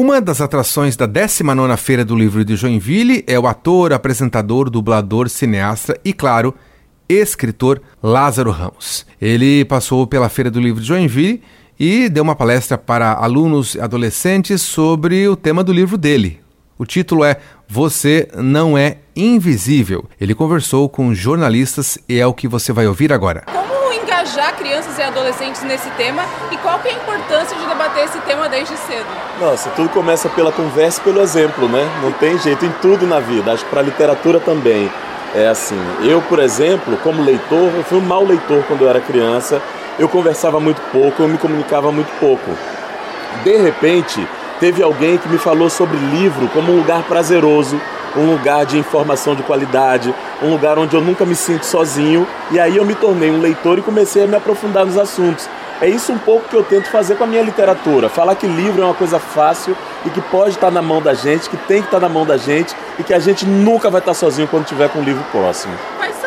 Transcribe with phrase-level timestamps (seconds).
[0.00, 5.28] Uma das atrações da 19ª Feira do Livro de Joinville é o ator, apresentador, dublador,
[5.28, 6.54] cineasta e, claro,
[7.06, 9.04] escritor Lázaro Ramos.
[9.20, 11.42] Ele passou pela Feira do Livro de Joinville
[11.78, 16.40] e deu uma palestra para alunos e adolescentes sobre o tema do livro dele.
[16.78, 17.36] O título é
[17.68, 20.08] Você Não É Invisível.
[20.18, 23.44] Ele conversou com jornalistas e é o que você vai ouvir agora.
[24.20, 26.22] Engajar crianças e adolescentes nesse tema
[26.52, 29.06] e qual que é a importância de debater esse tema desde cedo?
[29.40, 31.88] Nossa, tudo começa pela conversa e pelo exemplo, né?
[32.02, 33.50] Não tem jeito em tudo na vida.
[33.50, 34.92] Acho que para a literatura também
[35.34, 35.80] é assim.
[36.02, 39.62] Eu, por exemplo, como leitor, eu fui um mau leitor quando eu era criança.
[39.98, 42.50] Eu conversava muito pouco, eu me comunicava muito pouco.
[43.42, 44.28] De repente,
[44.60, 47.80] teve alguém que me falou sobre livro como um lugar prazeroso,
[48.16, 52.26] um lugar de informação de qualidade, um lugar onde eu nunca me sinto sozinho.
[52.50, 55.48] E aí eu me tornei um leitor e comecei a me aprofundar nos assuntos.
[55.80, 58.10] É isso um pouco que eu tento fazer com a minha literatura.
[58.10, 59.74] Falar que livro é uma coisa fácil
[60.04, 62.36] e que pode estar na mão da gente, que tem que estar na mão da
[62.36, 65.72] gente e que a gente nunca vai estar sozinho quando tiver com um livro próximo.
[65.98, 66.19] Autores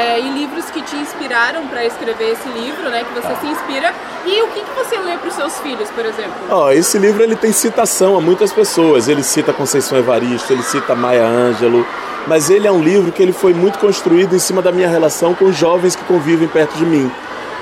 [0.00, 3.04] é, e livros que te inspiraram para escrever esse livro, né?
[3.04, 3.92] Que você se inspira
[4.24, 6.32] e o que, que você lê para os seus filhos, por exemplo?
[6.50, 9.08] Oh, esse livro ele tem citação a muitas pessoas.
[9.08, 11.84] Ele cita Conceição Evaristo, ele cita Maya Angelou,
[12.26, 15.34] mas ele é um livro que ele foi muito construído em cima da minha relação
[15.34, 17.10] com os jovens que convivem perto de mim.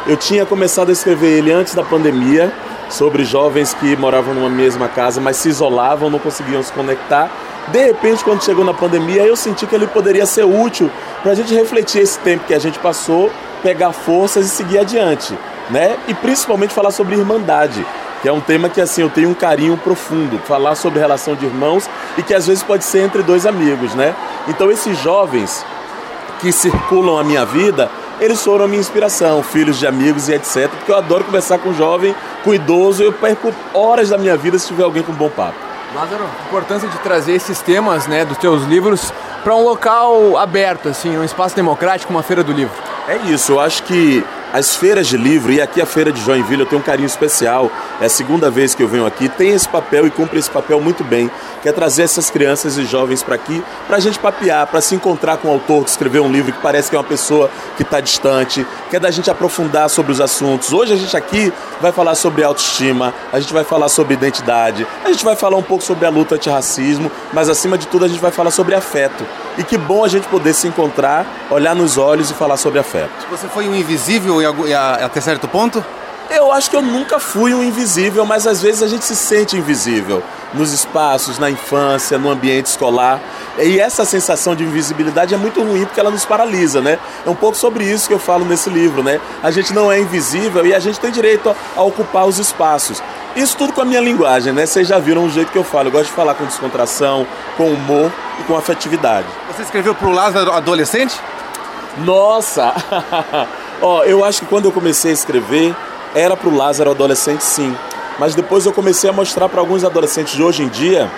[0.06, 2.52] Eu tinha começado a escrever ele antes da pandemia,
[2.88, 7.30] sobre jovens que moravam numa mesma casa, mas se isolavam, não conseguiam se conectar.
[7.72, 10.90] De repente, quando chegou na pandemia, eu senti que ele poderia ser útil
[11.22, 13.30] para a gente refletir esse tempo que a gente passou,
[13.62, 15.36] pegar forças e seguir adiante,
[15.70, 15.96] né?
[16.08, 17.84] E principalmente falar sobre irmandade,
[18.22, 21.44] que é um tema que assim eu tenho um carinho profundo, falar sobre relação de
[21.44, 24.14] irmãos e que às vezes pode ser entre dois amigos, né?
[24.48, 25.64] Então esses jovens
[26.40, 30.68] que circulam a minha vida, eles foram a minha inspiração, filhos de amigos e etc.
[30.70, 34.68] Porque eu adoro conversar com jovem, com idoso, eu perco horas da minha vida se
[34.68, 35.67] tiver alguém com bom papo.
[35.94, 40.88] Lázaro, a importância de trazer esses temas né, dos teus livros para um local aberto,
[40.88, 42.74] assim, um espaço democrático, uma feira do livro.
[43.08, 46.62] É isso, eu acho que as feiras de livro, e aqui a Feira de Joinville
[46.62, 47.70] eu tenho um carinho especial,
[48.00, 50.80] é a segunda vez que eu venho aqui, tem esse papel e cumpre esse papel
[50.80, 51.30] muito bem,
[51.62, 54.94] que é trazer essas crianças e jovens para aqui, para a gente papear, para se
[54.94, 57.82] encontrar com um autor que escreveu um livro que parece que é uma pessoa que
[57.82, 60.72] está distante, que é da gente aprofundar sobre os assuntos.
[60.72, 65.10] Hoje a gente aqui vai falar sobre autoestima, a gente vai falar sobre identidade, a
[65.10, 68.20] gente vai falar um pouco sobre a luta antirracismo, mas acima de tudo a gente
[68.20, 69.24] vai falar sobre afeto.
[69.56, 73.26] E que bom a gente poder se encontrar, olhar nos olhos e falar sobre afeto.
[73.30, 74.36] Você foi um invisível
[75.02, 75.84] até certo ponto?
[76.30, 79.56] Eu acho que eu nunca fui um invisível, mas às vezes a gente se sente
[79.56, 80.22] invisível
[80.52, 83.18] nos espaços, na infância, no ambiente escolar.
[83.58, 86.98] E essa sensação de invisibilidade é muito ruim porque ela nos paralisa, né?
[87.24, 89.20] É um pouco sobre isso que eu falo nesse livro, né?
[89.42, 93.02] A gente não é invisível e a gente tem direito a, ocupar os espaços.
[93.34, 94.66] Isso tudo com a minha linguagem, né?
[94.66, 95.88] Vocês já viram o jeito que eu falo.
[95.88, 99.26] Eu gosto de falar com descontração, com humor e com afetividade.
[99.50, 101.18] Você escreveu pro Lázaro adolescente?
[102.04, 102.74] Nossa!
[103.80, 105.74] Ó, eu acho que quando eu comecei a escrever,
[106.14, 107.76] era pro Lázaro adolescente sim.
[108.18, 111.10] Mas depois eu comecei a mostrar para alguns adolescentes de hoje em dia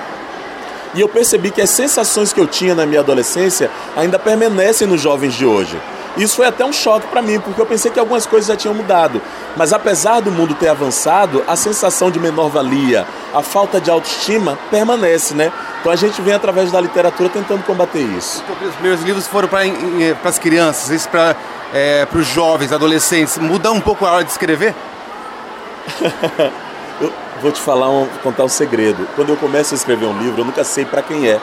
[0.94, 5.00] e eu percebi que as sensações que eu tinha na minha adolescência ainda permanecem nos
[5.00, 5.80] jovens de hoje.
[6.16, 8.74] Isso foi até um choque para mim, porque eu pensei que algumas coisas já tinham
[8.74, 9.22] mudado.
[9.56, 15.34] Mas apesar do mundo ter avançado, a sensação de menor-valia, a falta de autoestima permanece,
[15.34, 15.52] né?
[15.80, 18.42] Então a gente vem através da literatura tentando combater isso.
[18.60, 19.60] Os primeiros livros foram para
[20.24, 21.36] as crianças, isso para
[21.72, 23.38] é, os jovens, adolescentes.
[23.38, 24.74] Mudar um pouco a hora de escrever?
[27.00, 29.08] eu vou te falar, um, contar um segredo.
[29.16, 31.40] Quando eu começo a escrever um livro, eu nunca sei para quem é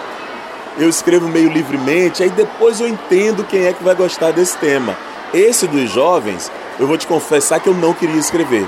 [0.78, 4.96] eu escrevo meio livremente, aí depois eu entendo quem é que vai gostar desse tema.
[5.34, 8.68] Esse dos jovens, eu vou te confessar que eu não queria escrever.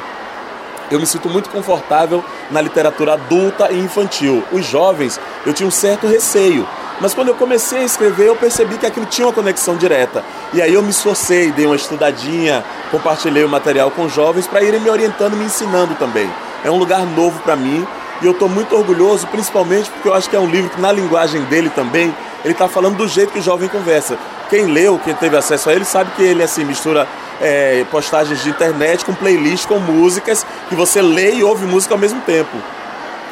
[0.91, 4.43] Eu me sinto muito confortável na literatura adulta e infantil.
[4.51, 6.67] Os jovens, eu tinha um certo receio.
[7.01, 10.23] Mas quando eu comecei a escrever, eu percebi que aquilo tinha uma conexão direta.
[10.53, 14.81] E aí eu me esforcei, dei uma estudadinha, compartilhei o material com jovens para irem
[14.81, 16.29] me orientando, me ensinando também.
[16.63, 17.87] É um lugar novo para mim
[18.21, 20.91] e eu estou muito orgulhoso, principalmente porque eu acho que é um livro que, na
[20.91, 22.13] linguagem dele também,
[22.43, 24.17] ele está falando do jeito que o jovem conversa.
[24.49, 27.07] Quem leu, quem teve acesso a ele, sabe que ele assim mistura
[27.39, 31.99] é, postagens de internet com playlist, com músicas, que você lê e ouve música ao
[31.99, 32.57] mesmo tempo.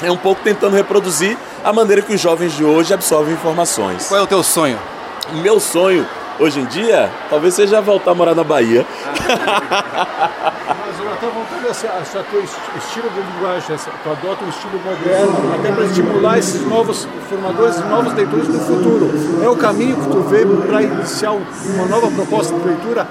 [0.01, 4.07] É um pouco tentando reproduzir a maneira que os jovens de hoje absorvem informações.
[4.07, 4.79] Qual é o teu sonho?
[5.41, 6.07] Meu sonho,
[6.39, 8.85] hoje em dia, talvez seja voltar a morar na Bahia.
[9.27, 15.55] Mas até voltando essa, essa teu estilo de linguagem, essa, tu adota um estilo moderno,
[15.55, 19.11] até para estimular esses novos formadores novos leitores do futuro.
[19.43, 23.07] É o caminho que tu vê para iniciar uma nova proposta de leitura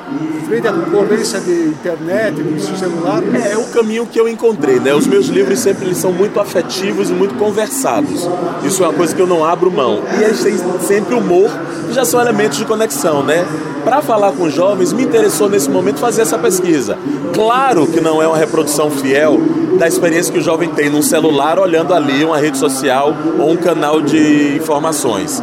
[0.47, 3.23] frente à concorrência de internet, de celular?
[3.35, 4.95] É, é o caminho que eu encontrei, né?
[4.95, 8.29] Os meus livros sempre eles são muito afetivos e muito conversados.
[8.65, 10.03] Isso é uma coisa que eu não abro mão.
[10.19, 11.51] E eles têm sempre humor,
[11.87, 13.47] que já são elementos de conexão, né?
[13.85, 16.97] Para falar com jovens, me interessou nesse momento fazer essa pesquisa.
[17.35, 19.41] Claro que não é uma reprodução fiel
[19.77, 23.57] da experiência que o jovem tem num celular olhando ali uma rede social ou um
[23.57, 25.43] canal de informações.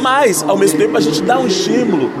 [0.00, 2.12] Mas, ao mesmo tempo, a gente dá um estímulo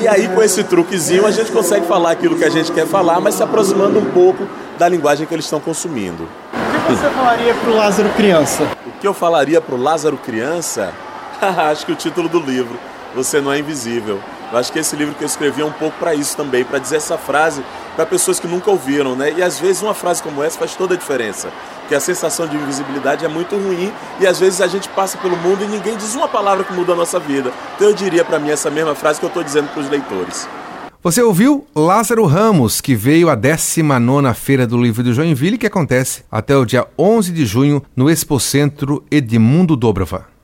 [0.00, 3.20] e aí, com esse truquezinho, a gente consegue falar aquilo que a gente quer falar,
[3.20, 4.48] mas se aproximando um pouco
[4.78, 6.22] da linguagem que eles estão consumindo.
[6.24, 8.64] O que você falaria para o Lázaro criança?
[8.86, 10.94] O que eu falaria para o Lázaro criança?
[11.42, 12.78] Acho que o título do livro,
[13.14, 14.18] Você Não é Invisível.
[14.54, 16.78] Eu acho que esse livro que eu escrevi é um pouco para isso também, para
[16.78, 17.60] dizer essa frase
[17.96, 19.34] para pessoas que nunca ouviram, né?
[19.36, 21.48] E às vezes uma frase como essa faz toda a diferença,
[21.80, 25.36] porque a sensação de invisibilidade é muito ruim e às vezes a gente passa pelo
[25.36, 27.52] mundo e ninguém diz uma palavra que muda a nossa vida.
[27.74, 30.48] Então eu diria para mim essa mesma frase que eu estou dizendo para os leitores.
[31.02, 36.22] Você ouviu Lázaro Ramos, que veio à 19ª Feira do Livro de Joinville, que acontece
[36.30, 40.32] até o dia 11 de junho no Expocentro Edmundo Dobrova.